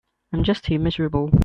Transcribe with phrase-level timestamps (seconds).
[0.33, 1.29] I'm just too miserable.